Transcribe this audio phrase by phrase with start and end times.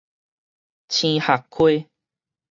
[0.89, 1.87] 菁礐溪